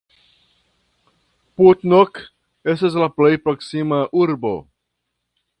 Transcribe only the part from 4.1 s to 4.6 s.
urbo.